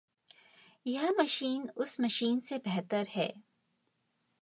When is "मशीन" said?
1.11-1.69, 2.01-2.39